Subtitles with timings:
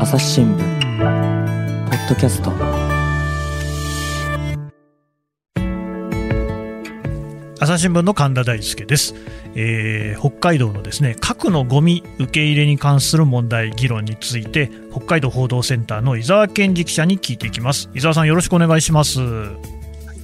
[0.00, 2.52] 朝日新聞ポッドキャスト。
[7.58, 9.16] 朝日新聞の神田大輔です、
[9.56, 17.90] えー北海道のですね核のゴミ受け入れに関する問題議論について北海道報道センターの伊沢健二記者に聞いていきます。
[17.92, 19.18] 伊沢さんよろしくお願いします。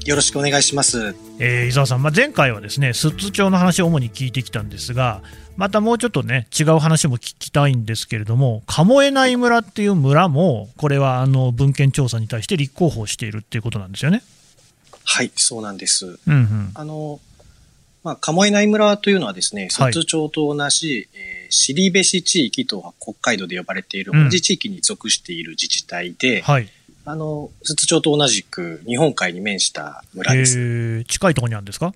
[0.05, 1.17] よろしくお願いします。
[1.39, 5.23] えー伊沢さん、まあ、前回はですね寿都町の話を主に聞いてきたんですが、
[5.57, 14.23] またもうちょっとね、違う話も聞きたいんですけれども、鴨江内村っていう村も、これはあの文献調査に対して立候補しているっていうことなんですよね。
[15.05, 16.07] はい、そうなんです。
[16.07, 17.21] うんうん、あの、
[18.03, 26.69] まあ、鴨江内村というのはですね、はい寿都町と同じ、えー、尻部市地域と北海道で呼ばれているうん同じ地域に属している自治体で、はい、
[27.07, 30.59] あの、寿都町と同じく日本海に面した村えです。
[30.59, 31.95] ー近いところにあるんですか？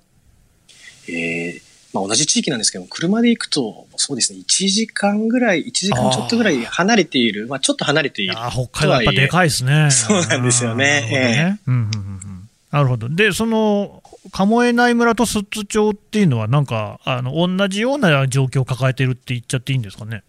[1.08, 8.34] えーまあ、同じ地域なんですけども、車で行くと、そうですね、1時間ぐらい、1時間ちょっとぐらい離れている、まあ、ちょっと離れている。
[8.38, 9.90] あー北海道やっぱでかいですね。
[9.90, 13.08] そうなんですよねあーなるほどねうんうんうんうんなるほど。
[13.08, 20.22] で、その、鴨江内村と寿都町っていうのは、なんか、あの、同じような状況を抱えてるって言っちゃっていいんですかね？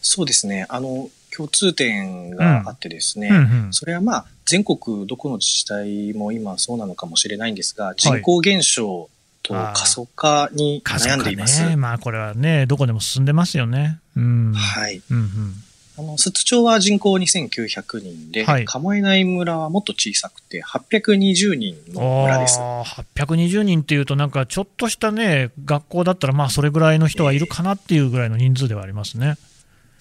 [0.00, 9.08] そうですね、あの、共通点があってですね、うんうんそれはまあ、全国どこの自治体も今そうなのかもしれないんですが、人口減少
[9.42, 11.66] と過疎化に悩んでいます。
[11.66, 13.98] ね、まあこれはね、どこでも進んでますよね。
[14.16, 14.52] うん。
[14.52, 15.02] はい。
[15.10, 15.54] うんうん。
[15.98, 22.58] あの、寿都町は人口2900人で、はい鴨江内村はもっと小さくて820人の村です。
[22.60, 29.36] あー820人っていうと、なんかちょっとしたね、学校だったら、まあそれぐらいの人はいるかなっていうぐらいの人数ではありますね。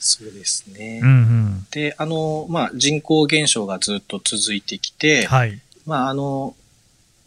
[0.01, 0.99] そうですね。
[1.01, 1.67] うんうん。
[1.71, 5.61] で、あの、まあ、人口減少がずっと続いてきて、はい。
[5.85, 6.55] まあ、あの、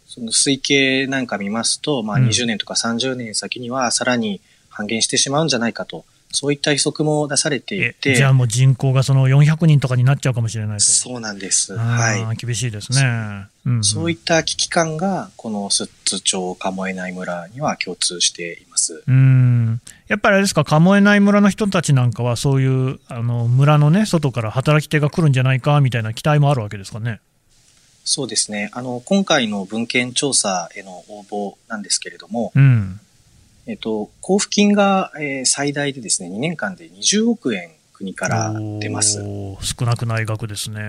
[0.07, 10.83] その推計なんか見ますと、まあ、うん20年とか30年先にはさらに半減してしまうんじゃないかと、そういった予測も出されていえて、じゃあもう人口がその400人とかになっちゃうかもしれないと。
[10.83, 11.73] そうなんです。
[11.79, 12.21] あはい。
[12.21, 13.01] ー厳しいですね。
[13.65, 19.03] うんうんそういった危機感が、この寿都町鴨江内村には共通しています。
[19.07, 19.15] うん
[20.07, 27.21] やっぱりあれですか、鴨江内村の人たちなんかは、そういうあの村のね、外から働き手が来るんじゃないかみたいな期待もあるわけですかね。
[28.03, 28.69] そうですね。
[28.73, 32.99] あの、今回の文献調査への応募なんですけれども、うん、
[33.65, 39.23] えっと、交付金が、えー最大でですね、2年間で20億円国から出ます。
[39.61, 40.81] 少なくない額ですね。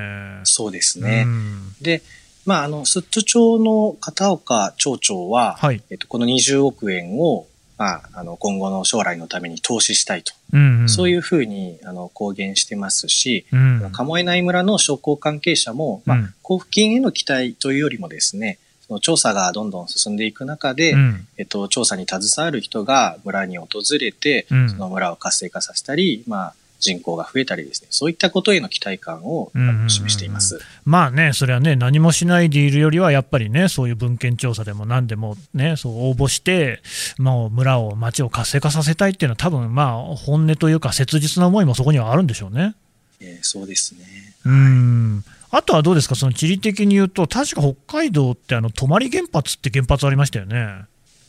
[0.44, 1.24] そうですね。
[1.26, 2.02] うんで、
[2.44, 7.46] まあ、あの、寿都町の片岡町長は、はい、えっと、この20億円を、
[7.78, 21.26] まあ、あの、今後の将来のために投資したいと、うんうん、そういうふうに、あの、公言してますし、うん、鴨江内村の商工関係者も、まあうん、交付金への期待というよりもですね、その調査がどんどん進んでいく中で、うん。
[21.38, 23.66] えっと、調査に携わる人が村に訪
[24.00, 24.70] れて、うん。
[24.70, 26.54] その村を活性化させたり、まあ、
[26.86, 29.50] 人口が増えたりですね、そういったことへの期待感を
[29.88, 30.60] 示しています。
[30.84, 36.80] まあね、それはね、何もしないでいるよりは、やっぱりね、そういう文献調査でも何でもね、そう応募して、
[37.18, 42.74] もう村を、町を活性化させたいっていうのは、多分まあ本音というか、切実な思いもそこにはあるんでしょうね。
[43.20, 44.04] えーそうですね。
[44.44, 50.84] うんあとはどうですか、その地理的に言うと、確か北海道って、あの泊原発って原発ありましたよね。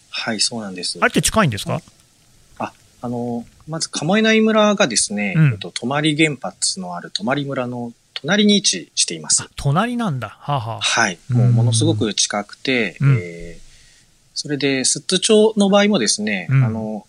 [0.10, 0.98] はい、そうなんです。
[1.00, 1.76] あれって近いんですか？
[1.76, 1.82] あ、
[3.02, 5.52] あの、まず、鴨江内村がですね、うん。
[5.54, 9.44] えっと、泊原発のある泊村の隣に位置しています。
[9.44, 9.50] あ。
[9.56, 11.20] 隣なんだ、はあ、はあ、はい。
[11.30, 11.38] うん。
[11.38, 13.18] もうものすごく近くて、うん。
[13.22, 13.68] えー
[14.38, 16.64] それで、寿都町の場合もですね、うん。
[16.64, 17.08] あの、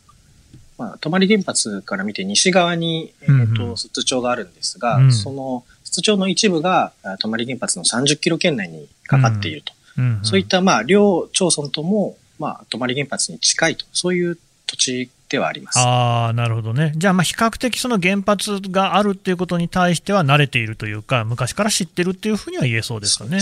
[0.78, 3.54] まあ、泊原発から見て西側に、えっ、うんうん。
[3.54, 5.12] と、寿都町があるんですが、うん。
[5.12, 9.74] その、寿都町の一部が、あ泊原発の30キロ圏内にかかっていると。
[10.22, 15.78] そういった、まあ、両町村とも、まあ、泊原発に近いと、そういう土地ではあります。
[15.78, 23.40] あーなるほどね、じゃあ、まあ比較的その原発があるっていうことに対しては慣れているというか、昔から知ってるっていうふうには言えそうですかね。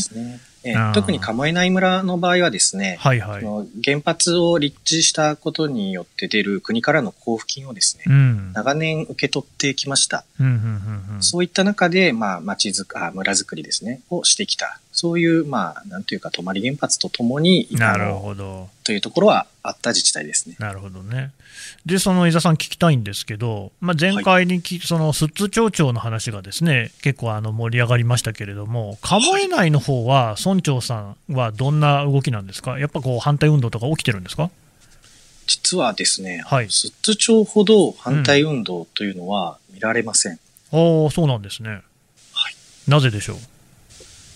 [0.94, 3.44] 特に鴨江内村の場合はですね、はいはい。
[3.84, 10.24] 原発を立地したことによって出る国からの交付金をですね、うん長年受け取ってきました。
[10.40, 14.80] うんうんうんうんそういった中で、まあ、町づく、あ、村づくりですね、をしてきた。
[14.98, 20.56] そういう、まあ、なんというか、泊原発とともに、なるほど、というところはあった自治体ですね。
[20.58, 21.32] なるほどね。
[21.84, 34.50] で、その伊沢さん、聞きたいんですけど、まあ、前回にき、その寿都町長の話がですね結構あの盛り上がりましたけれども、鴨江内の方は、村長さんはどんな動きなんですか、やっぱこう反対運動とか起きてるんですか？
[35.46, 40.40] 実はですね、はい寿都町ほど反対運動というのは見られません。
[40.72, 41.68] おーそうなんですね。
[41.70, 41.82] はい
[42.88, 43.36] なぜでしょう？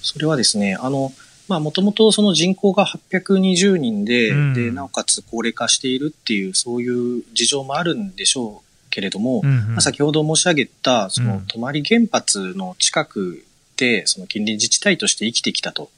[0.03, 1.13] それはですね、あの、
[1.49, 4.55] まあ、もともとその人口が820人で、うん。
[4.55, 9.69] で、なおかつ高齢化しているっていう、そういう事情もあるんでしょうけれども、うんうん。
[9.73, 11.29] まあ、先ほど申し上げた、そうん。
[11.29, 13.45] の泊原発の近く
[13.77, 15.91] で、その近隣自治体として生きてきたと。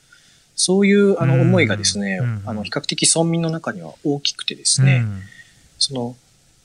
[0.55, 1.41] そういうあのうん。
[1.43, 2.43] 思いがですね、うん。
[2.47, 5.23] あの比較的村民の中には大きくてですね、うん。
[5.79, 6.17] その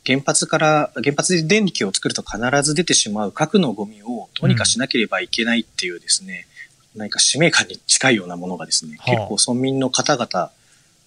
[0.05, 6.47] 原発から、原発で電気を作ると必ず出てしまう核のゴミをどうにかしなければいけないっていうですね、
[6.97, 10.51] 何か使命感に近いようなものがですね、はあ結構村民の方々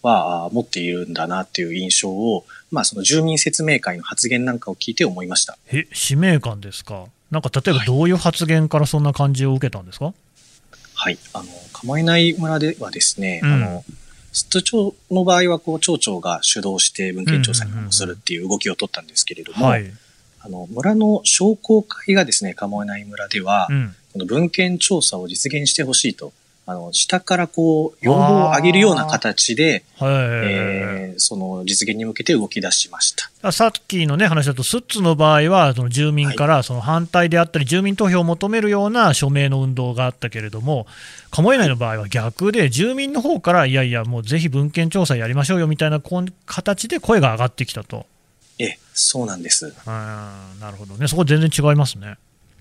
[0.02, 5.58] はあ持っているんだなっていう印象を、まあその住民説明会の発言なんかを聞いて思いました。
[5.72, 7.06] え、使命感ですか？
[7.30, 10.14] なんか例えばどういう発言からそんな感じを受けたんですか、
[10.94, 11.18] はい。
[11.32, 13.84] あの、構えない村ではですね、うんあの、
[14.32, 19.92] 寿都町の場合は、こう、町長が主導して文献調査にもするっていう動きを取ったんですけれども、はい。
[20.40, 23.94] あの、村の商工会がですね、構えない村では、うん。
[24.12, 26.32] この文献調査を実現してほしいと、
[26.66, 30.10] あの、下からこう、要望を上げるような形で、はい。
[30.12, 33.30] えーその実現に向けて動き出しました。
[33.42, 40.86] あさっきのね話だと、スッツの場合は、その住民からその反対であったり、住民投票を求めるような署名の運動があったけれども、
[41.30, 46.00] 鴨江内の場合は逆で、住民の方から、いやいや、もうぜひ文献調査やりましょうよみたいな
[46.46, 48.06] 形で声が上がってきたと。
[48.58, 49.66] ええ、そうなんです。
[49.66, 49.72] うん
[50.60, 52.16] なるほどね、そこ全然違いますね。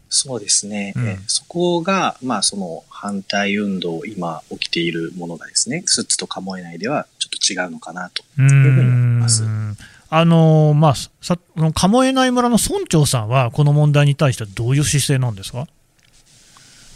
[0.10, 0.94] そうですね。
[0.96, 8.24] うんえそこが、まあ、その反対運動、今起きているものがですね、スッツとカモエ内ではちょっと違うのかなと。
[8.42, 8.86] いうふうに思い
[9.22, 9.78] ますん
[10.12, 15.68] あのまあ、さその鴨江内村の村長さんは、この問題に対してはどういう姿勢なんですか？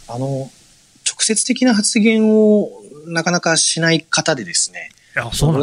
[0.08, 0.50] あの、直
[1.20, 2.70] 接的な発言を
[3.06, 4.90] なかなかしない方でですね、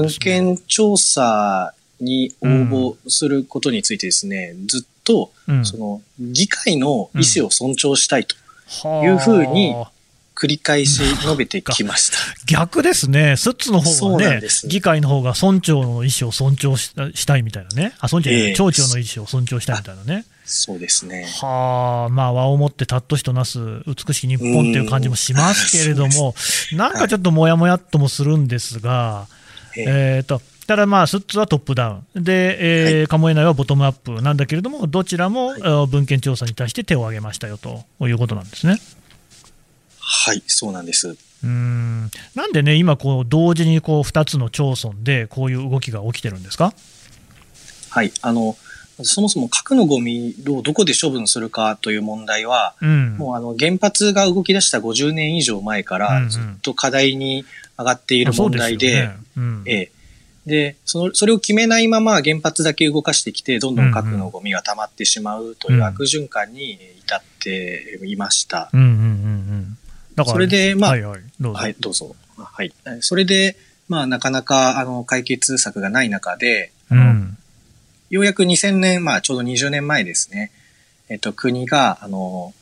[0.10, 0.24] すね。
[0.24, 5.66] 献調査に応募することについてですね、ずっと、うん。
[5.66, 8.36] その、議会の意思を尊重したいと
[8.86, 9.76] はあいうふうに
[10.36, 12.18] 繰り返し述べてきました。
[12.48, 18.54] 逆ですね、スッツの方がね議会の方が村長の意思を尊重ししたいみたいなね、あ村長ええ。
[18.56, 21.28] 町長の意思を尊重したいみたいなね、そうですね。
[21.42, 26.34] はあ、まあ、和をもってたっとしとなす美しき日本っていう感じもしますけれども、
[26.74, 29.28] なんかちょっともやもやっともするんですが、
[29.76, 29.86] ええ。
[29.88, 30.42] えーと
[30.72, 35.54] ただまあ、スッツはトップダウン、で、えー、カモエナイはボトムアップなんだけれども、どちらも、
[35.88, 38.80] 文献調査に対して手を挙げましたよということなんですね。
[40.00, 41.10] はい、そうなんです。
[41.10, 42.10] うーん。
[42.36, 46.74] なんでね、今こう、同時にこう2つの町村でこういう動きが起きてるんですか？
[47.90, 48.14] はい。
[48.22, 48.56] あの、
[49.04, 57.44] そもそも核のゴミをどこで処分するかという問題は、うん、もうあの原発が動き出した50年以上前からずっと課題に
[57.78, 59.18] 上がっている問題で、そうすよね。
[59.36, 59.64] うん。
[59.66, 59.92] ええ
[60.46, 68.70] でその、それを決めないまま原発だけ動かしてきて、どんどん核のゴミが溜まってしまうという悪循環に至っていました。
[68.74, 69.78] うんうんうんうん
[70.14, 71.60] だからそれでまあはいはい、どうぞ。
[71.60, 72.16] はい、どうぞ。
[72.36, 72.74] はい。
[73.00, 73.56] それで、
[73.88, 77.38] まあ、なかなか、あの、解決策がない中で、うん
[78.10, 80.52] ようやく2000年、まあ、ちょうど20年前ですね、
[81.08, 82.54] えっと、国が、あの、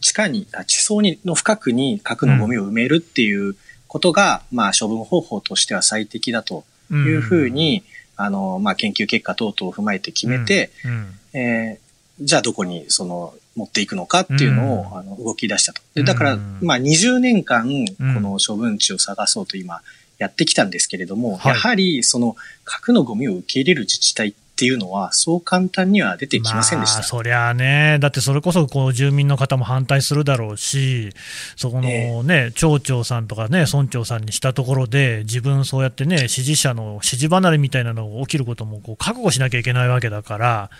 [0.00, 3.56] 地下に、あ地層にの深くに核のゴミを埋めるっていう
[3.88, 7.82] ことが、まあ、処分方法としては最適だというふうに、
[8.16, 11.38] あの、まあ、研究結果等々を踏まえて決めて、うん。
[11.38, 11.84] えー
[12.20, 14.98] じゃあどこにその持っていくのかっていうのを、うん。
[14.98, 15.82] あの動き出したと。
[15.94, 16.58] でだから、うん。
[16.62, 18.14] まあ20年間うん。
[18.14, 19.80] この処分地を探そうと今
[20.18, 21.52] やってきたんですけれども、はい。
[21.52, 26.98] やはりその核のゴミを受け入れる自治体っていうのはそう簡単には出てきませんでした。
[26.98, 31.10] まあ、そりゃあね、だってそれこそこう住民の方も反対するだろうし、
[31.56, 40.70] そこのね、町長さんとかね、村長さんにしたところで、自分、そうやってね、支持者の支持離れみたいなのが起きることもこう覚悟しなきゃいけないわけだから、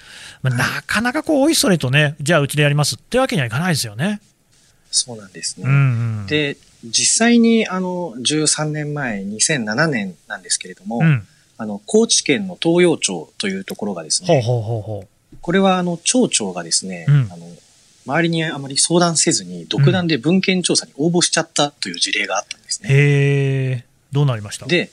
[0.42, 4.20] まあ、なかなかこう、おいそれとね、じゃあうちでやりますってわけにはいかないですよね。
[4.92, 5.64] そうなんですね。
[5.66, 11.26] うんうん、で、実際にあの13年前、2007年なんですけれども、うん、
[11.56, 15.08] あの高知県の東洋町というところがですね、ほうほうほうほ
[15.40, 17.46] これはあの町長がですね、うんあの
[18.06, 22.86] 周りにあまり相談せずに独断で文献調査に応募しちゃったという事例があったんですう。
[22.86, 22.92] ね。
[22.92, 24.66] へえ、どうなりました？
[24.66, 24.90] で、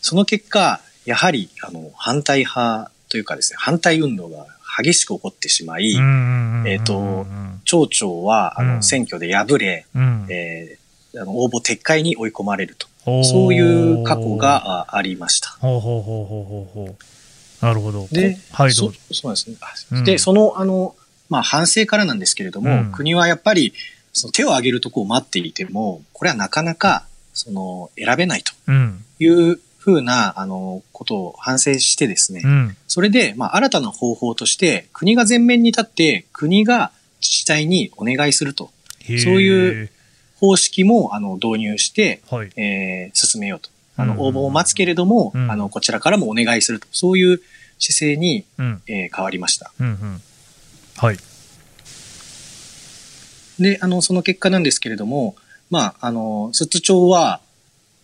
[0.00, 4.46] その結果、やはりあの反対派というかですね、反対運動が
[4.82, 7.26] 激しく起こってしまい、えーと
[7.64, 12.87] 町長はあうんの選挙で敗れ、うんえーあの応募撤回に追い込まれると。
[13.04, 15.50] ほそういう過去があありました。
[15.60, 17.64] ほうほうほうほうほうほう。
[17.64, 18.06] なるほど。
[18.10, 18.98] でこはい、どうぞ。
[19.10, 19.56] そそうですね。
[19.60, 20.94] あうんで、その、あの、
[21.28, 23.74] まあ、反省からなんですけれども、うん国はやっぱり、
[24.12, 29.04] その手を挙げるとこを待っていても、これはなかなか、その、選べないとうん。
[29.18, 32.76] いうふうな、あの、ことを反省してですね、うん。
[32.86, 38.70] それで、まあ、新たな方法として、国が前面に立って、国が自治体にお願いすると、
[39.06, 39.90] そういう。
[40.40, 42.50] 方式も、あの、導入して、はい。
[42.56, 43.70] えー進めようと。
[43.96, 46.86] あうんの、応募を待つけれども、うんあの、こちらからもお願いすると。
[46.92, 47.40] そういう
[47.78, 48.82] 姿勢に、うん。
[48.86, 49.72] えー変わりました。
[49.80, 49.86] うん。
[49.86, 50.22] うん。
[50.96, 51.18] はい。
[53.58, 55.34] で、あの、その結果なんですけれども、
[55.70, 57.40] まあ、あの、寿都町は、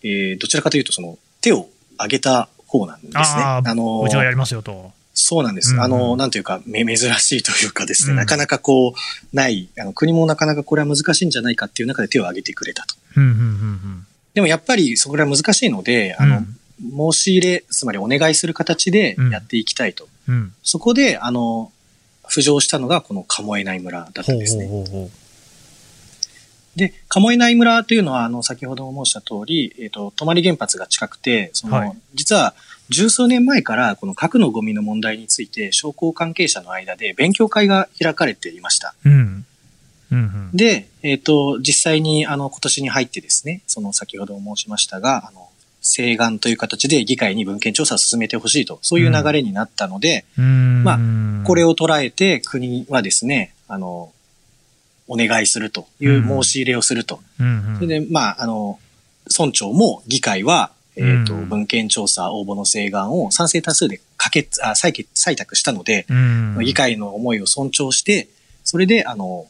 [0.03, 3.21] えーどちらかというと、その、手を上げた方なんですね。
[3.21, 4.91] ああ、のうちはやりますよと。
[5.15, 5.71] そうなんです。
[5.71, 12.95] うんうんあの、なんというか、め、珍しいというかですね、うんなかなかこう、ない、あの、国もなかなかこれは難しいんじゃないかっていう中で手を挙げてくれたと。
[13.15, 13.23] うん。
[13.23, 13.29] うん。
[13.29, 14.07] うん。
[14.33, 16.43] でもやっぱりそこらは難しいので、あの、
[17.13, 20.07] 申し入れ、つまりお願いする形でやっていきたいと。
[20.63, 21.71] そこで、あの、
[22.29, 24.67] 浮上したのがこの鴨江内村だったんですね。
[24.67, 25.11] ほうほうほ
[26.75, 32.53] で、鴨江内村というのは、あの、先ほども申した通り、えっ、と、泊原発が近くて、その、はい実は、
[32.89, 38.93] 十数年前から、この核のゴミの問題について、商工関係者の間で勉強会が開かれていました。
[39.05, 39.09] う。
[39.09, 39.45] うん。
[40.11, 40.17] うん。
[40.17, 40.49] うん。
[40.53, 45.49] で、えっ、と、実際に、あの、今年に入ってですね、その、先ほど申しましたが、あの、
[45.85, 50.83] 請願という形で議会に文献調査を進めてほしいと、そういう流れになったので、うん。
[50.83, 50.99] まあ
[51.45, 54.11] これを捉えて国はですね、あの、
[55.07, 57.19] お願いするという申し入れをすると。
[57.39, 57.47] うん。
[57.47, 57.75] うん。
[57.75, 58.79] それで、まあ、あの、
[59.37, 66.57] 村長も議会は、えっ、と、うん文献調査応募の請願を賛成多数で可決、あ、採決、採択したので、うん。
[66.63, 68.29] 議会の思いを尊重して、
[68.63, 69.47] それで、あの、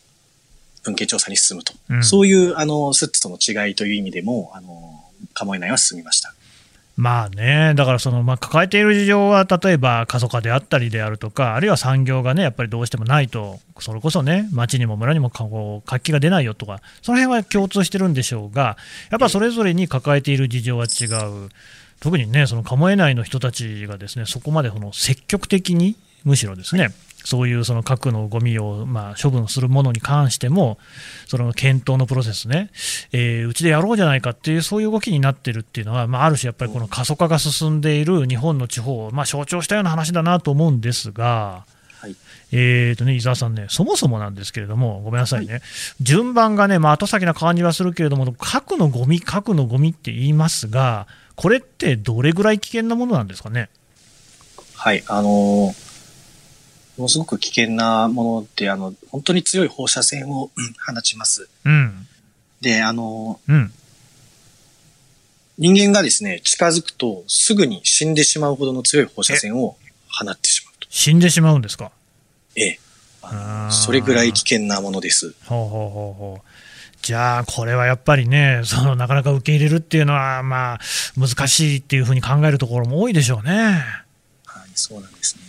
[0.84, 1.74] 文献調査に進むと。
[1.90, 6.34] うんそういう、あの、スッツとの違いという意味でも、あの、構えないは進みました。
[6.98, 15.30] まあね、だからその、まあ、抱えている事情は、例えば過疎化であったりであるとか、あるいは産業がね、やっぱりどうしてもないと、それこそね、町にも村にも
[15.86, 18.78] 活気が出ないよとか、その辺は共通してるんでしょうが、
[19.10, 21.06] やっぱそれぞれに抱えている事情は違
[21.46, 21.50] う、
[22.00, 30.78] 特にね、その鴨江内の人たちがですね、そこまでその積極的に、むしろですね、そういうその核のゴミをまあ処分するものに関しても、
[31.28, 32.72] その検討のプロセスね、
[33.14, 41.64] えーうちでやろうじゃないかっていう、そういう動きになってるっていうのは、まあ、ある種、やっぱりこの過疎化が進んでいる日本の地方を、まあ、象徴したような話だなと思うんですが、
[42.00, 42.16] はい。
[42.52, 45.62] えーとね、伊沢さんね、そもそもなんですけれども、ごめんなさいね、
[46.02, 53.70] 順番がね、まあ、後先な感じはするけれども、核のゴミ、核のゴミって言いますが、これってどれぐらい危険なものなんですかね？
[54.76, 55.74] はい、あの
[56.98, 61.50] ものすごく危険なもので、あの、本当に強い放射線をうん放ちます。
[61.66, 62.08] うん、
[62.62, 63.74] で、あのうん、
[65.58, 69.78] 人間がですね、近づくとすぐに死んでしまうほどの強い放射線を
[70.10, 70.88] 放ってしまうと。
[70.90, 71.92] 死んでしまうんですか？
[72.56, 72.80] ええ。
[73.72, 75.34] それぐらい危険なものです。
[75.46, 76.42] ほうほうほうほう
[77.02, 80.80] じゃあ、これはやっぱりね、そのなかなか受け入れるっていうのは、まあ、
[81.18, 83.84] 難しいっていうふうに考えるところも多いでしょうね。
[84.46, 85.44] はい、そうなんですね。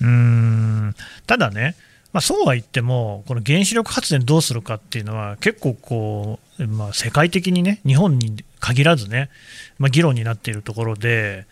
[0.00, 0.94] うーん
[1.26, 1.76] ただね、
[2.12, 9.30] まあ、そうは言っても、この原子力発電どうするかっていうのは、結構こう、まあ、世界的にね、日本に限らずね、
[9.78, 11.46] まあ、議論になっているところで、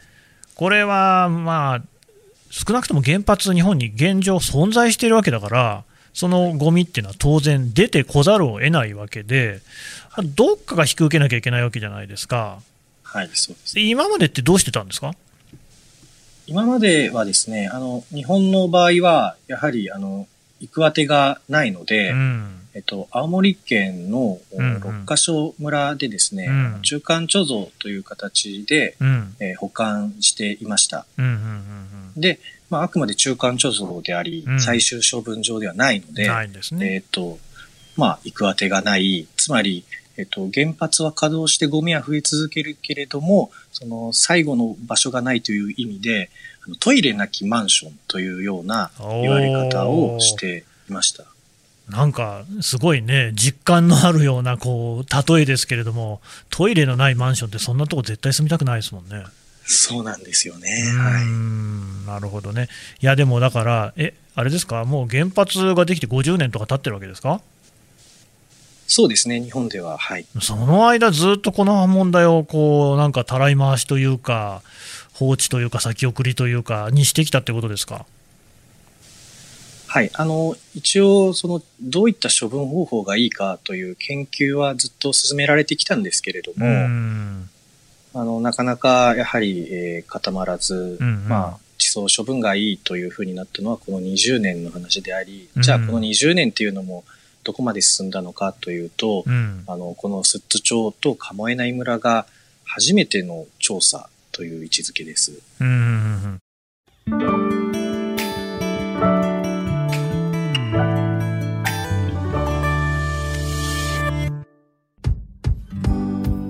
[0.57, 1.83] これはまあ、
[2.51, 9.61] 少なくとも原発、日本に現状存在しているわけだから、そのゴミっていうのは当然出てこざるを得ないわけで、
[10.35, 12.59] どっかが引き受けなきゃいけないわけじゃないですか。
[13.05, 13.75] はい、そうです。
[13.77, 15.13] で今までってどうしてたんですか？
[16.49, 20.27] 今まではですね、あの、日本の場合は、やはり、あの、
[20.61, 31.07] 行く当てがないので、うんえっと、青森県のうんうん六ヶ所村でですね、うん中間貯蔵という形で、うんえー保管していました。
[31.19, 32.41] うんうんうんで、
[32.71, 36.95] まあ、あくまで中間貯蔵であり、うん最終処分場ではないのうん、で、ないんですね。
[36.95, 37.39] えっと、
[37.97, 39.27] まあ、行く当てがない。
[39.37, 39.85] つまり、
[40.19, 46.29] えっと、原発は稼働してゴミは増え続けるけれども、その最後の場所がないという意味で、
[46.81, 48.91] トイレなきマンションというような
[49.23, 51.25] 言われ方をしていました。
[51.89, 56.21] なんかすごいね、実感のあるようなこう例えですけれども、
[56.51, 59.25] トイレのないマンションってそんなとこ絶対住みたくないですもんね。
[59.65, 60.69] そうなんですよね。
[60.99, 61.25] はい。
[61.27, 62.69] んなるほどね。
[63.01, 67.41] いや、でもだから、え、あれですか、もう原発ができて50年とか経ってるわけですか？
[68.91, 70.25] そうですね、日本では、はい。
[70.41, 74.63] その間、ずっとこの問題をこうなんかたらい回しというか、
[75.13, 78.07] 放置というか、先送りというか、にしてきたってことですか？
[79.89, 80.11] はい。
[80.15, 87.49] あの、一応、その、どういった処分方法がいいかという研究はずっと進められてきたんですけれどうも、ん
[88.15, 97.05] あの、なかなかやはり、えー固まらず、うんうんまあ、地層処分がいいというふうになったのはこの20年の話であり、うんじゃあこの20年っていうのも
[97.49, 99.65] どこまで進んだのかというと、うん。
[99.67, 102.27] あの、この寿都町と鴨江内村が
[102.63, 105.33] 初めての調査という位置づけです。
[105.59, 106.41] うんうん
[107.07, 107.15] う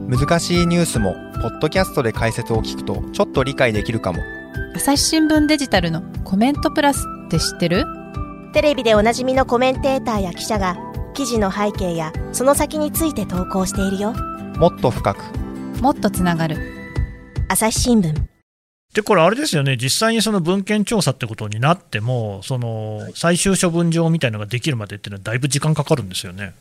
[0.09, 0.19] ん。
[0.19, 4.19] 難しいニュースもポッドキャストで解説を聞くとちょっと理解できるかも。
[4.75, 7.85] 朝日新聞デジタルのコメントプラスって知ってる？
[8.53, 10.77] テレビでおなじみのコメンテーターや記者が
[11.19, 14.13] 記事の背景やその先について投稿しているよ。
[14.57, 15.19] もっと深く。
[15.83, 16.57] もっとつながる。
[17.49, 18.15] 朝日新聞。
[18.95, 26.55] でこれ、あれですよね、実際にその文献調査ってことになっても、その最終処分場みたいなのができるまでっていうのは、だいぶ時間かかるんですよね。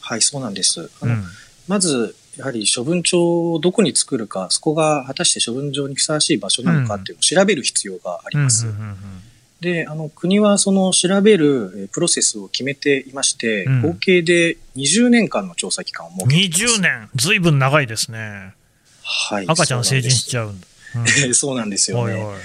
[0.00, 0.90] はい、そうなんです。
[1.02, 1.24] あのうん。
[1.68, 8.64] まず、やはり処分場をどこに作るか、そこが果たして処分場にふさわしい場所なのかっていうのを調べる必要があります。
[9.60, 16.78] で、あの、国はその調べるえープロセスを決めていまして、うん合計で20年間の調査期間を設けています。
[16.78, 18.54] 20年、ずいぶん長いですね、
[19.02, 19.46] はい。
[19.46, 20.66] 赤ちゃん成人しちゃゃうんだ。
[21.28, 21.34] う。
[21.34, 22.14] そうなんですよね。
[22.14, 22.40] うんおいおい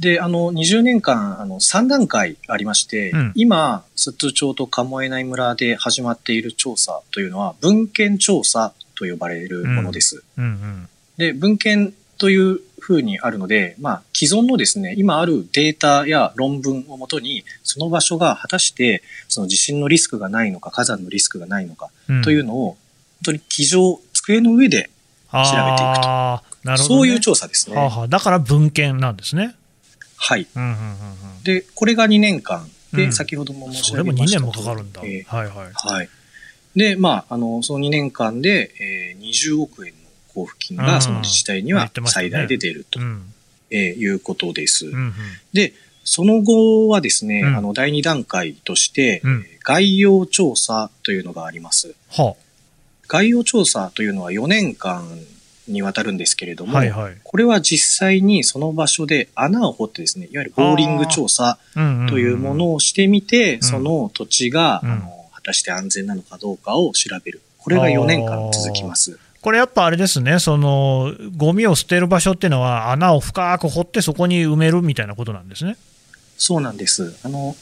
[0.00, 10.24] で、あの、20年間、あの、3段階ありまして、うん今、寿都町と鴨江内村で始まっている調査というのは、文献調査と呼ばれるものです。
[10.38, 22.78] うんうんで、文献というふうにあるので、まあ、既存のですね、今あるデータや論文をもとに、その場所が果たして、その地震のリスクがないのか、火山のリスクがないのか、うんというのを、本
[23.26, 24.90] 当に机上、机の上で
[25.30, 25.44] 調べ
[25.76, 26.50] ていくと。
[26.64, 27.76] ね、そういう調査ですね。
[27.76, 29.54] はあはあだから文献なんですね。
[30.16, 30.46] はい。
[30.54, 30.82] うんうんうんう
[31.40, 32.68] んで、これが2年間。
[32.92, 35.00] で、うん先ほども申しそれも2上げました年もかかるんだ。
[35.04, 35.72] えーはいはい。
[35.72, 36.08] はい。
[36.76, 39.99] で、まあ、あの、その2年間で、えー20億円の
[40.34, 40.86] 交付金うん。
[40.86, 43.32] がその自治体には最大で出ると、うん。
[43.70, 44.86] えーいうことです。
[44.86, 45.14] うんうん。
[45.52, 47.56] で、その後はですね、うん。
[47.56, 49.22] あの、第2段階として、
[49.62, 51.94] 概要調査というのがあります。
[52.10, 52.34] は
[53.06, 55.04] 概要調査というのは4年間
[55.66, 57.16] にわたるんですけれどあ、も、はいはい。
[57.22, 63.62] これは実際にその場所で穴を掘ってですね、いわゆるボーリング調査うんんんというものをしてみて、ん。
[63.62, 64.90] その土地が、うん。
[64.90, 67.40] あの果たして安全なのかどうかを調べる。
[67.58, 69.18] これが4年間続きます。
[69.42, 75.76] これやっぱあれですね、そのゴミを捨てる場所っていうのは、穴を深く掘って、そこに埋めるみたいなことなんですね。
[76.36, 77.16] そうなんです。
[77.24, 77.56] あの、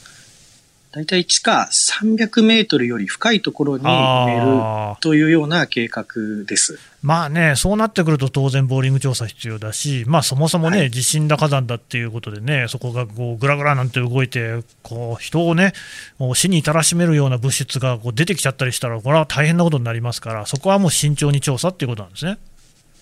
[0.91, 6.07] だいたい地下300メートルより深いところに埋めるというような計画
[6.47, 6.79] です。
[7.03, 15.75] まあね、そうなってくると当然、ボーリング調査必要だし、まあ、そもそもね、はい地震だ、火山だっていうことでね、そこがこうぐらぐらなんて動いて、こう人をね、
[16.19, 22.39] もう死に至らしめるような物質がこう出てきちゃったりしたら、これは大変なことになりますから、そこはもう慎重に調査っていうことなんですね。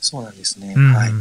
[0.00, 0.74] そうなんですね。
[0.76, 1.12] うんはい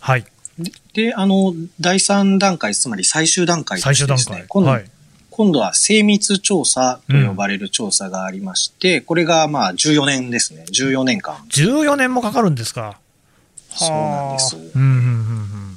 [0.00, 0.24] はい、
[0.58, 0.72] で。
[0.94, 4.90] で、あの、第3段階、つまり最終段階と最終段してですね階、、今度、はい
[5.40, 10.66] 今度は精密調査と呼ばれる調査がありまして、これがまあ14年ですね。
[10.70, 11.36] 14年間。
[11.48, 12.98] 14年もかかるんですか？
[13.74, 15.06] そうなんですはあうんうんうんう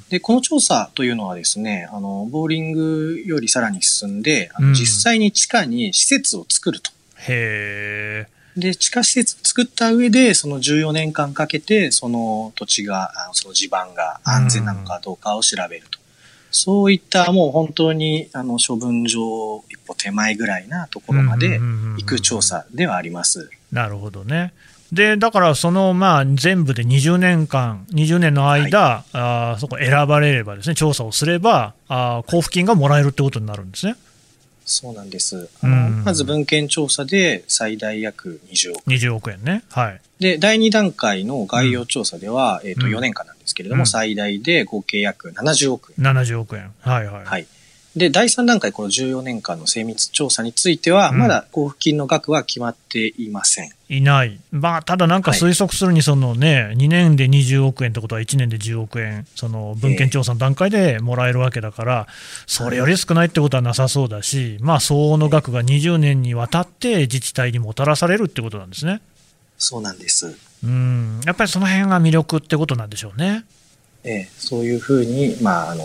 [0.02, 6.90] んで、この調査というのはですね、あの、ボーリングよりさらに進んで、あうんの実際に地下に施設を作ると。
[7.26, 15.98] へえ、で、地下施設作った上で、その14年間かけて、その土地が、あのその地盤が安全なのかどうかを調べると。
[16.54, 23.50] そういったもう本当に、あの、処分場一歩手前ぐらいなところまで行く調査ではあります。
[23.72, 24.52] なるほどね。
[24.92, 33.96] でだから、そのまあ全部で20年間、20年の間、あーそこ選ばれればですね、調査をすればあー、交付金がもらえるってことになるんですね、
[34.64, 35.48] そうなんです。
[35.62, 38.90] あの、うんまず文献調査で最大約20億。
[38.90, 39.62] 20億円ね。
[39.70, 40.00] はい。
[40.18, 46.04] で、第2段階の概要調査では、えっ、と、うん4年間なんですけれども、うん最大で合計約70億円。
[46.04, 46.72] 70億円。
[46.80, 47.24] はいはい。
[47.24, 47.46] はい。
[47.96, 53.70] で、第3段階、この14年間の精密調査については、うんまだ交付金の額は決まっていません。
[53.88, 62.08] いない、まあ、ただなんか推測するに、そのね、2年で20億円ってことは、1年で10億円、その文献調査の段階でもらえるわけだから、
[62.46, 69.02] それより少ないってことはなさそうだし、まあ、相応の額が20年にわたって自治体にもたらされるってことなんですね。
[69.56, 70.36] そうなんです。
[70.64, 73.44] うん、やっぱりその辺が魅力ってことなんでしょうね。
[74.02, 75.84] ええそういうふうに、まあ、あの、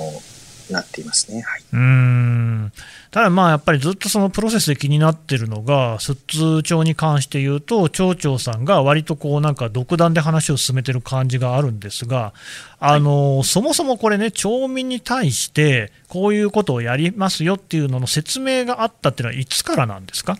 [0.73, 1.41] なっていますね。
[1.41, 1.63] はい。
[1.73, 2.71] うん
[3.11, 12.33] ただ、まあやっぱりずっとそのプロセスで気になってるのが、寿都町に関して言うと、町長さんが割とこうなんか独断で話を進めてる感じがあるんですが、
[12.79, 20.37] あのそもそもこれね、町民に対して、こういうことをやりますよっていうのの説明があったっていうのは、いつからなんですか？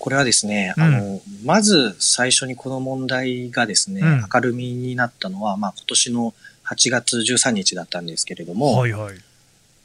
[0.00, 9.16] これはですね、うんあの、まず最初にこの問題がですね、うん明るみになったのは、まあ、今年の8月13日だったんですけれども、はいはい。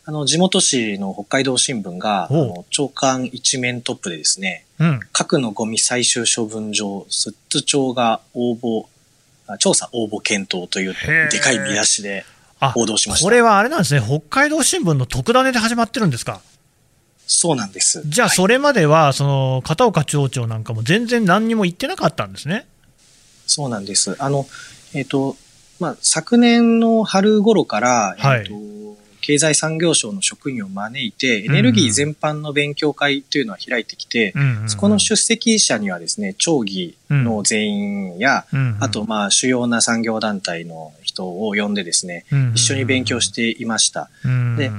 [0.05, 8.85] あの、地元紙の北海道新聞が、あの長官一面トップでですね、うん、核のゴミ最終処分場、寿都町が応募、
[9.47, 10.95] あ調査応募検討という
[11.29, 12.25] でかい見出しで
[12.59, 13.23] あ報道しました。
[13.25, 16.41] これはあれなんですね、北海道新聞の特ダネで始まってるんですか？
[17.29, 18.01] そうなんです。
[18.05, 22.65] じゃあ、はいそれまでは、その片岡町長なんかも全然何にも言ってなかったんですね。
[23.45, 24.15] そうなんです。
[24.19, 24.45] あの、
[24.93, 25.35] えっ、と、
[25.79, 28.39] まあ、昨年の春頃から、はい。
[28.39, 28.77] えっと
[29.27, 37.73] 経済産業省の職員を招いて、エネルギー全般の勉強会というのは開いてきて、うんうんそこの出席者にはですね、町議の全
[38.13, 44.09] 員や、うんうんあと、まあ、主要な産業団体の人を呼んでですね、うんうん一緒に勉強していました。
[44.23, 44.71] うんで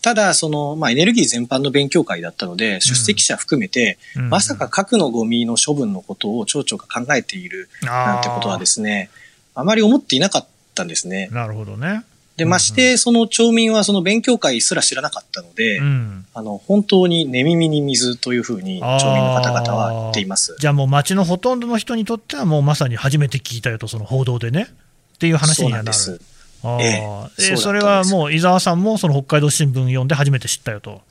[0.00, 4.30] ただ、その、まあ、エネルギー全般の勉強会だったので、出席者含めて、うん。
[4.30, 9.10] まさか核のゴミの処分のことを町長が考えているなんてことはですね、
[9.58, 11.28] あまり思っていなかったんですね。
[11.32, 12.04] なるほどね。
[12.36, 20.56] で、うんまして、その町民はその勉強会すら知らなかったので、うんあの、本当に寝耳に水というふうに町民の方々は言っています。
[20.60, 24.68] じゃあもう街のほとんどの人にとっては、もうまさに初めて聞いたよと、その報道でね。
[24.70, 25.84] っていう話にはなる。
[25.86, 26.20] です。
[26.62, 31.02] あーええそれはもう伊沢さんもその北海道新聞読んで初めて知ったよと。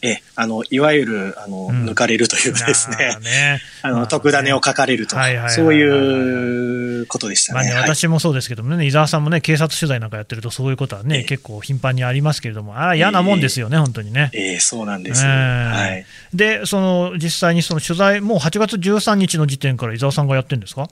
[0.00, 1.84] ええ、あの、いわゆる、あの、うん。
[1.88, 3.16] 抜かれるというかですね。
[3.20, 3.60] ね。
[3.82, 7.74] あの、まあ特ダネを書かれるとはいはいはいはい、そういうことでしたまあね、ね。
[7.74, 11.24] はい私もそうですけどもね、伊沢さんもね、警察取材なんかやってると、そういうことはね、ええ。
[11.24, 14.30] 結構頻繁にありますけれども、あら、嫌なもんですよね、本当にね。
[14.32, 15.24] ええ、そうなんです。
[15.24, 15.30] ええ。
[15.30, 16.06] はい。
[16.32, 20.88] で、その実際にその取材、もう8月13日の時点から伊沢さんがやってるんですか？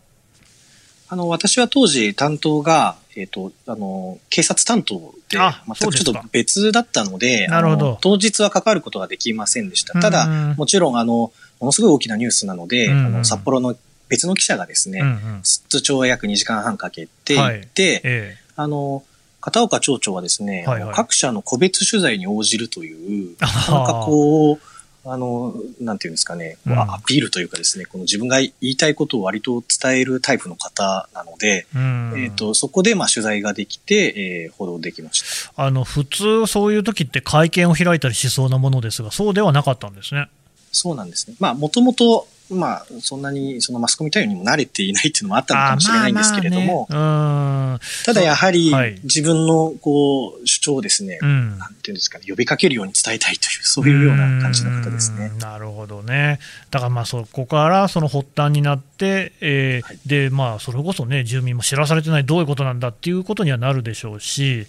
[1.09, 7.99] あの、私は当時担当が、えっ、と、あの、警察担当で、あ全くちょっと別だったので、なるほど。
[8.01, 9.99] 当日は関わることができませんでした。
[10.01, 10.55] ただ、うん。
[10.57, 13.77] もちろん、あの、ものすごい大きなニュースなので、うんあの、札幌の
[14.09, 15.03] 別の記者がですね、
[15.43, 19.03] 通帳を約2時間半かけて行って、えあの、
[19.41, 20.95] 片岡町長はですね、はいはい。
[20.95, 24.61] 各社の個別取材に応じるという、あ なかなかこう、
[25.09, 35.23] あの、なんていうんですかね、アピールというかですね、この自分が言いたいことを割と伝えるタイプの方なので、えうんえっ、と、そこでまあ取材ができて、えー報道できまし
[35.55, 35.65] た。
[35.65, 40.29] あの普通、そういう時って会見を開いたりしそうなものですが、そうではなかったんですね。
[40.73, 41.37] そうなんですね。
[41.39, 51.29] まあ、もともと、まあ、そんなに、そのマスコミ対応にも慣れていないっていうのもあったのかもしれないんですけれども、あまあまあねただやはりはい、自分の、こう、主張をですね、うん。
[51.29, 55.31] うんなんていうんですかね、呼びかけるように伝えたいという、 そういうような感じの方ですね。
[55.33, 55.37] う。
[55.37, 55.39] ん。
[55.39, 56.39] なるほどね。
[56.71, 59.99] だからまあそこからその発端になって、えーはい。
[60.07, 64.67] でまあそれこそね住民も知らされてないどういうことなんだっていうことにはなるでしょうし、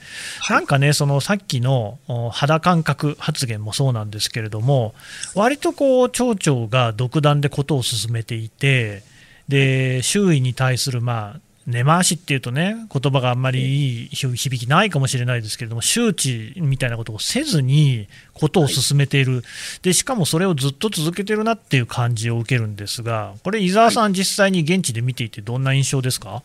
[0.50, 4.94] なんかねそのさっきのお肌感覚発言もそうなんですけれども、
[5.36, 9.04] 割とこう町長が独断でことを進めていて、
[9.50, 19.44] で周囲に対するまあ根回しっていうとね、言葉があんまりいい響きないかもしれないですけれども、周知みたいなことをせずに、ことを進めている、
[19.82, 26.42] でしかもそれをずっと続けてるなっていう感じを受けるんですが、これ、伊沢さん、実際に現地で見ていて、どんな印象ですか？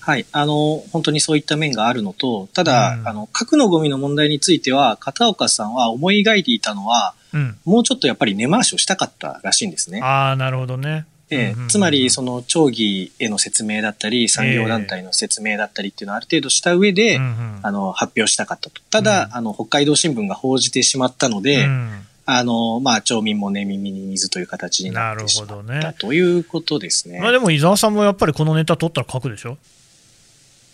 [0.00, 0.26] はい。
[0.32, 3.08] あの、本当にそういった面があるのと、ただ、うん。
[3.08, 10.00] あの、核のゴミの問題については、片岡さんは思い描いていたのは、うん、もうちょっとやっぱり根回しをしたかったらしいんですね。
[10.02, 11.06] ああ、なるほどね。
[11.30, 18.82] えつまり、その、町議への説明だったり、産業団体の説明だったりっていうのをある程度した上で、うんうんあの、発表したかったと。
[18.90, 27.18] ただ、うんあの、北海道新聞が報じてしまったので、うんあの、まあ、町民も寝耳に水という形になってしまっなるほどねたということですね。
[27.20, 29.58] まあ、でも伊沢さんもやっぱりこのネタ取ったら書くでしょ、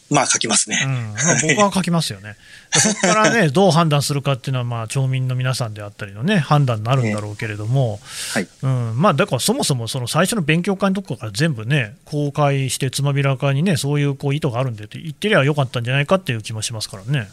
[0.09, 0.81] まあ、書きますね。
[0.85, 2.37] うんまあ、 僕は書きますよね。
[2.73, 7.99] そこからね、 どう判断するかっていうのは、まあ、町民の皆さんであったりのね、判断になるんだろうけれども、
[8.33, 8.49] はい。
[8.63, 17.29] うん、まあ、だからそもそもその最初の勉強会のとこから全部ね、公開して、つまびらかにね、そういうこう意図があるんでって言ってりゃよかったんじゃないかっていう気もしますからね。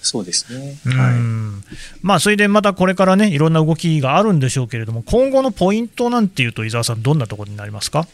[0.00, 0.76] そうですね。
[0.84, 1.14] うはい。
[1.14, 1.64] ん
[2.02, 8.06] まあ、それでまたこれからね、いろんな動きがあるんでしょうけれども、今後のポイントなんていうと、伊沢さん、どんなところになりますか？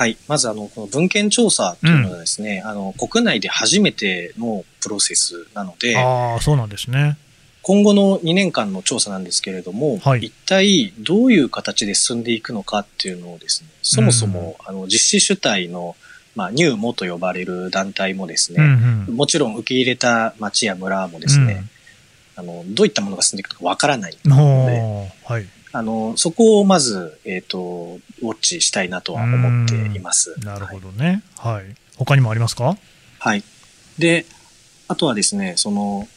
[0.00, 0.16] はい。
[0.28, 7.18] まず、あの、この文献調査というのはですね、あの、国内で初めてのプロセスなので、ああ、そうなんですね。
[7.60, 10.20] 今後の2年間の調査なんですけれども、はい。
[10.20, 15.94] 一体どういう形で進んでいくのかっていうのをですね、そもそも、あの実施主体の、
[16.34, 19.16] まあ、入モと呼ばれる団体もですね、うんうん。
[19.16, 21.66] もちろん受け入れた町や村もですね、
[22.36, 24.36] あのどういったものが進んでいくのかわからないうんの
[24.66, 30.34] で、はい、あのそこをまず、えっ、と、ウォッチしたいなとは思っています。
[30.40, 31.22] なるほどね。
[31.36, 31.74] はい。
[31.96, 32.76] 他にもありますか？
[33.18, 33.44] はい。
[33.98, 34.26] で、
[34.88, 36.08] あとはですね、その、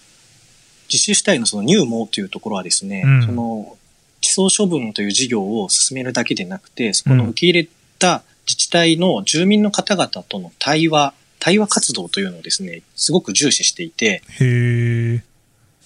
[0.87, 3.77] 実施主体のその入門というところはですね、うんその、
[4.21, 15.23] 地層処分という事業を進めるだけでなくて、そこの受け入れた自治体の住民の方々との対話、対話活動というのをですね、すごく重視していて、へえ。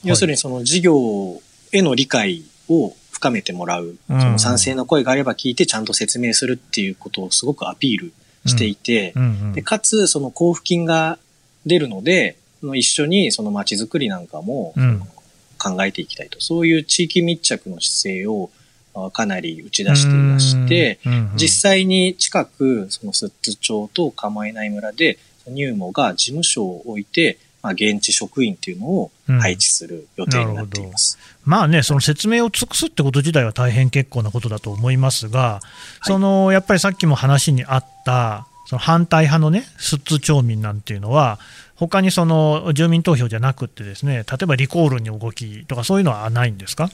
[0.04, 4.22] 要するにその事業への理解を深めてもらう、うん。
[4.22, 8.14] その賛成の声があれば聞いてちゃんと説明するっていうことをすごくアピール
[8.46, 9.14] していて、
[9.54, 11.18] で、かつ、その交付金が
[11.66, 15.02] 出るので、その一緒にその街づくりなんかもうん。
[15.60, 16.40] 考えていきたいと。
[16.40, 18.52] そういう地域密着の姿勢を
[18.94, 21.00] あかなり打ち出していまして、
[21.36, 31.18] 実際に近く、その寿都町と構えない村で、入門が事務所を置いて、まあ、現地職員っていうのを配置する予定になっています。
[31.44, 35.60] まあね、その説明を尽くすってこと自体は大変結構なことだと思いますが、
[36.04, 41.40] そのやっぱりさっきも話にあった、その反対派のね、寿都町民なんていうのは、
[41.76, 46.90] 他にその住民投票じゃなくってですね、例えばリコールに動きとか、そういうのはないんですか？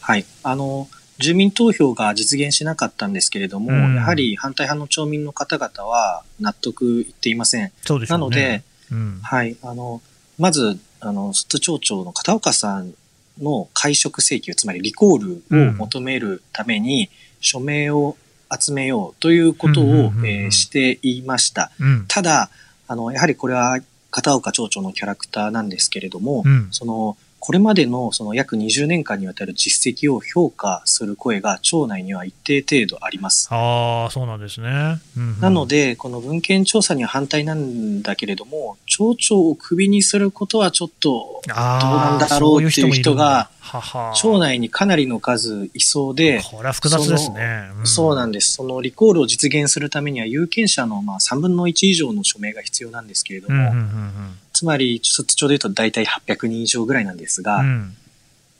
[0.00, 0.24] はい。
[0.42, 7.62] あの、住民投票が実現しなかったんですけれども、うんやはり反対派の町民の方々は納得いっていません。
[7.64, 7.72] ね。
[8.08, 9.56] なので、うん、はい。
[9.62, 10.02] あの、
[10.38, 12.94] まず、あの、寿都町長の片岡さん
[13.40, 18.16] の会食請求、つまりリコールを求めるために、署名を
[18.50, 20.12] 集めようということを
[20.50, 21.70] していました。
[21.78, 22.50] うん、ただ、
[22.88, 23.78] あの、やはりこれは
[24.10, 27.16] 片岡町長のキャラクターなんですけれども、うん、その、
[27.46, 33.46] これまでのその約20年間にわたる実績を評価する声が町内には一定程度あります。
[33.52, 35.00] ああ、そうなんですね。
[35.16, 47.70] うんうんなの、で、この文献調査には反対なんだけれども、町長をクビにすることはちょっと、どうなんだろうっていう人が、はは町内にかなりの数いそうで、これは複雑ですね。
[47.84, 48.52] そうなんでです。
[48.52, 57.96] そのリコールを実現するためには有権者のまあ3分の1以上の署名が必要なんですけれども、うんうんうんつまり、寿都町で言うと大体800人以上ぐらいなんですが、うんうん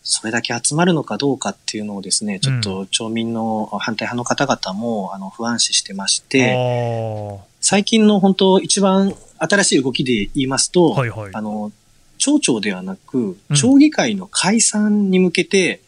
[0.08, 11.30] それだけ集まるのかどうかっていうのをですね、ちょっと町民の反対派の方々もあの不安視してまして、あ最近の本当一番新しい動きで言いますと、ーはいはい。
[11.32, 11.72] あの、
[12.26, 15.80] 町長ではなくうん、町議会の解散に向けて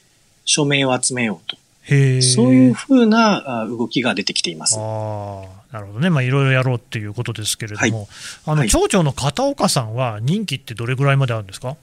[0.45, 1.57] 署名を集めようと。
[1.83, 4.77] へーそういうふうなあ動きが出てきています。
[4.77, 8.09] なるほどね、まあ、いろいろやろうっていうことですけれども、はい
[8.45, 11.77] あのはい町長の片岡さんは、任期ってどれぐらいまであるんですか？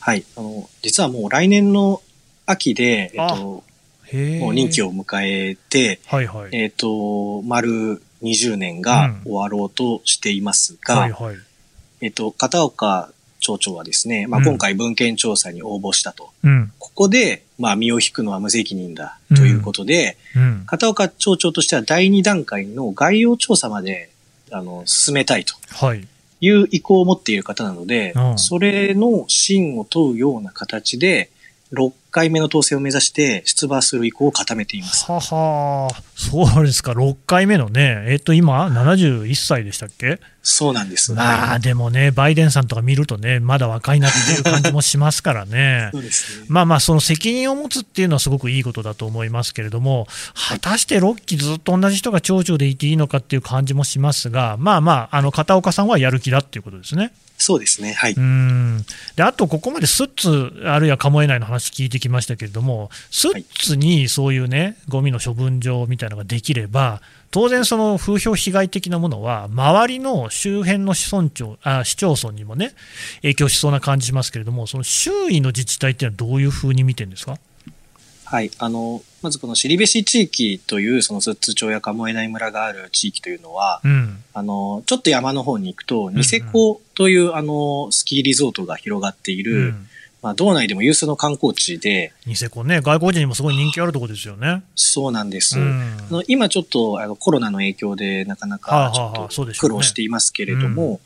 [0.00, 0.24] はい。
[0.36, 2.02] あの、実はもう来年の
[2.46, 3.64] 秋で、えっと。
[4.40, 6.50] もう任期を迎えて、はいはい。
[6.52, 11.36] えっと、丸20年が終わろうとしていますが、はいはい。
[12.00, 13.10] えっと、片岡
[13.44, 16.30] 町長はですね、まあ、うん今回文献調査に応募したと。
[16.42, 16.72] うん。
[16.78, 20.64] ここで、まあ、身を引くのは無責任だということで、うん。
[20.66, 24.10] 片岡町長としては第2段階の概要調査まで、
[24.50, 26.06] あの、進めたいとはい。
[26.40, 31.30] いう意向を持っている方なので、うんそれの真を問うような形で、
[31.74, 35.04] 6回目の当選を目指して出馬する意向を固めています。
[35.10, 40.20] ははそうですか、6回目のね、えっ、と、今、71歳でしたっけ？
[40.42, 41.12] そうなんです。
[41.12, 45.98] まあ、でもね、バイデンさんとか見るとね、まだ若いなっていう感じもしますからね そ。
[45.98, 46.46] うですね。
[46.48, 57.12] まあまあ、その責任を持つっていうのはすごくいいことだと思いますけれども、果たして6期ずっと同じ人が町長でいていいのかっていう感じもしますが、まあまあ、あの片岡さんはやる気だっていうことですね。
[57.44, 57.92] そうですね。
[57.92, 58.12] はい。
[58.14, 72.72] うんであと、ここまでスッツ、あるいはカモエ内の話聞いてきましたけれども、スッツにそういうね、ゴミの処分場みたいなのができれば、当然、その風評被害的なものは、周りの周辺の市村長あ市町村にもね、
[73.20, 77.36] 影響しそうな感じしますけれども、その周囲の自治体っていうのはどういうふうに見てるんですか？
[78.24, 78.50] はい。
[78.58, 89.88] あの、まずこの尻べ地域という、その寿都町や鴨江内村がある地域というのは、うん、あの、ちょっと山の方に行くと、んニセコという、あの、スキーリゾートが広がっている、うん、
[90.20, 94.62] まあ、道内でも有数の観光地で、ニセコね、外国人にもすごい人気あるところですよね。
[94.74, 95.58] そうなんです。
[95.58, 95.96] うん。
[96.10, 101.00] あの今ちょっとあのコロナの影響でなかなはあかちょっと苦労していますけれども、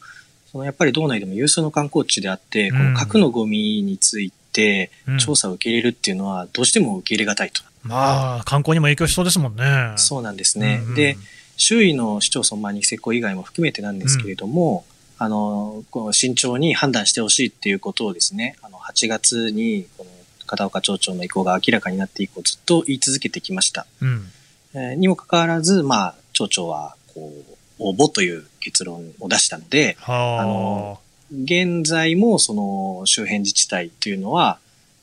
[0.51, 2.95] そのやっぱり道内でも有数の観光地であって、こうん。
[2.95, 5.19] の核のゴミについてうん。
[5.19, 7.63] 調査を受け入れるっていうのはどうしても受け入れがたいと。
[7.83, 9.93] まあ、観光にも影響しそうですもんね。
[9.97, 10.81] そうなんですね。
[10.83, 11.17] うんうんで、
[11.57, 14.85] 周囲の市町村、まあ、ニセコ以外も含めてなんですけれども、
[15.19, 20.11] あの、この慎重に判断してほしいっていうことをですね、あの、8月に、この
[20.47, 23.87] 片岡町長の意向が明らかになって以降、ずっと言い続けてきました。
[24.01, 24.31] うん
[24.75, 34.59] えーにもかかわらず、まあ、町長は、こう、応募という結論を出したので、はああの現在もその周辺自治体というのは、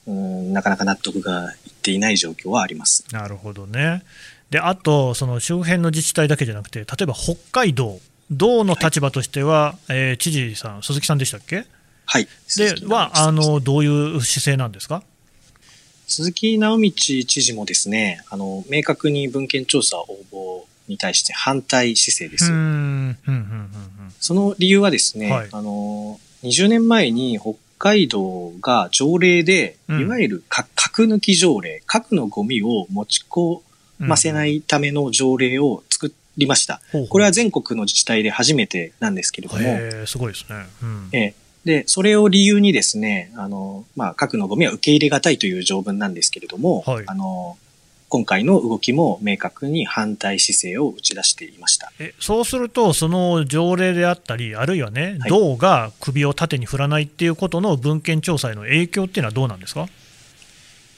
[0.08, 3.06] うん、なかなか納得がいっていない状況はあります。
[3.12, 4.04] なるほどね。
[4.52, 8.00] で、あと、その周辺の自治体だけじゃなくて、例えば北海道、
[8.32, 11.66] 道の立場としては、えー知事さん、鈴木さんでしたっけ？
[12.06, 12.28] はい。
[12.58, 15.02] では、あの、どういう姿勢なんですか？
[16.08, 22.46] 鈴木直道知事もですね、あの、明確に文献調査応募に対して反対姿勢です。
[22.46, 23.70] うーん、うん、うん、うん
[24.20, 33.62] その理由はですね、はいあの、20年前に北海道が条例で、うんいわゆるか核抜き条例、核のゴミを持ち込
[34.02, 34.08] うん。
[34.08, 36.82] ませないための条例を作りました。
[36.92, 40.66] ほうほうこれは全国の自治体で初めてなんですけれども、すごいですね。
[40.82, 41.10] うん。
[41.14, 47.58] ええで、それを理由にですね、あの、まあ、核のゴミは受け入れがたいという条文なんですけれども、はいあの、
[48.08, 51.92] 今回の動きも明確に反対姿勢を打ち出していました。
[52.00, 55.30] えそうすると、その条例であったり、あるいはね、はい。
[55.30, 59.88] 道が首を縦に振らないっていうことの文献調査への影響っていうのはどうなんですか？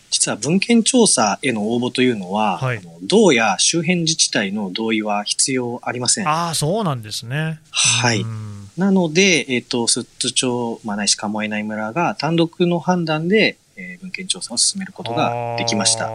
[0.09, 2.81] 実は文献調査への応募というのは、はい。
[3.03, 6.27] 道や周辺自治体の同意は必要ありません。
[6.27, 7.59] ああ、そうなんですね。
[7.71, 8.21] はい。
[8.21, 8.69] うん。
[8.77, 16.09] なので、えっ、と、寿都町、まあ、ないし鴨江内村が単独の判断で、えー文献調査を進めることができました。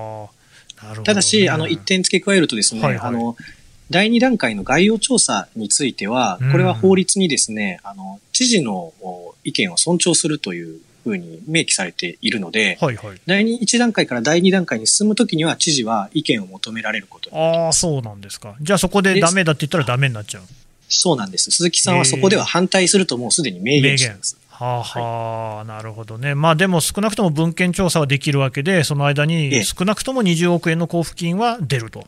[1.05, 3.37] ただし、あの、一点付け加えるとですね、はいはいあの、
[3.91, 13.21] 第二段階の概要調査についてはうん、これは法律にですね、あの、知事のお意見を尊重するというふうに明記されているので、はいはい。
[13.27, 17.73] 第二一段階から第二段階に進むときには、知事は意見を求められることああ。
[17.73, 18.57] そうなんですか。
[18.61, 20.43] じゃあそこでダメだって言ったらダメになっちゃう。
[20.89, 21.51] そうなんです。
[21.51, 24.37] 鈴木さんはそこでは反対するともうすでに明言しています。
[24.63, 26.37] はあはあ、なるほどね。
[26.37, 32.07] まあでも少なくとも文献調査はできるわけで、その間えにえ少なくとも20億円の交付金は出ると。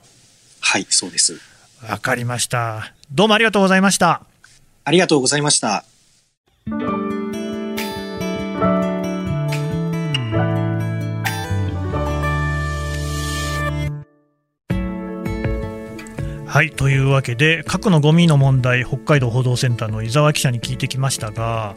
[0.60, 1.40] はい、そうです。
[1.88, 2.94] わかりました。
[3.10, 4.22] どうもありがとうございました。
[4.84, 5.84] ありがとうございました。
[16.54, 21.74] はい、というわけで、核のゴミの問題、北海道報道センターの伊沢記者に聞いてきましたが、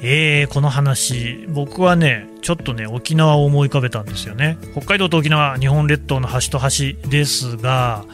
[0.00, 4.58] えー、この話、僕はね、ちょっとね、沖縄を思い浮かべたんですよね。
[4.76, 8.04] 北海道と沖縄、日本列島の端と端ですが、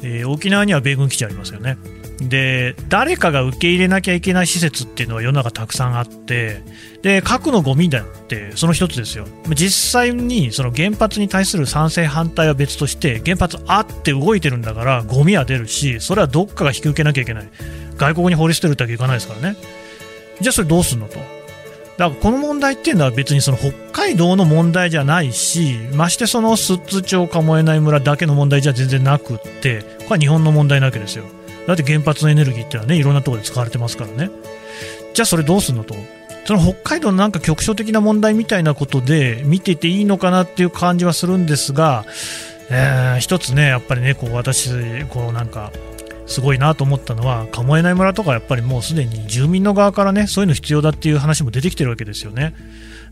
[0.00, 1.76] えー沖縄には米軍基地ありますよね。
[2.18, 6.62] で、誰かが受け入れなきゃいけない施設っていうのは世の中たくさんあって、
[7.06, 9.28] で、核のゴミだって、その一つですよ。
[9.54, 17.48] 実際にその原発に対する賛成反対は別として、原発あって動いてるんだから、ゴミは出るし、それはどっかが引き受けなきゃいけない。
[17.96, 19.56] 外国に放り捨てるってわけいかないですからね。
[20.40, 21.14] じゃあそれどうすんのと。
[21.14, 21.26] だか
[21.96, 31.22] らこの問題っていうのは別にその北海道の問題じゃないし、ましてその寿都町鴨江内村だけの問題じゃ全然なくって、これは日本の問題なわけですよ。
[31.68, 34.28] だって原発のエネルギーっていうのはね、いろんなところで使われてますからね。
[35.14, 35.94] じゃあそれどうすんのと。
[36.46, 42.04] その北海道のなんか局所的な問題みたいなことで見てていいのかなっていう感じはするんですが、
[42.70, 44.70] えー一つね、やっぱりね、こう私、
[45.06, 45.72] こうなんか、
[46.26, 52.54] すごいなと思ったのは、鴨江内村とかやっぱりもうすでに住民の側からね、そういうの必要だっていう話も出てきてるわけですよね。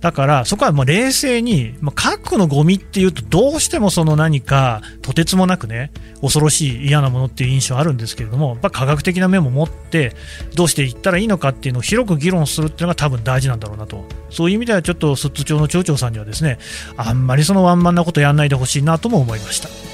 [0.00, 10.14] だから、そこはまあ冷静に、まあ、核のゴミっていうと、どうしてもその何か、とてつもなくね、恐ろしい嫌なものっていう印象あるんですけれども、やっぱ科学的な面も持って、
[10.56, 14.04] どうしていったらいいのかっていうのを広く議論するっていうのが多分大事なんだろうなと。
[14.28, 16.58] そういう意味ではちょっと、寿都町の町長さんにはですね、
[16.98, 19.93] あんまりそのワンマンなことやんないでほしいなとも思いました。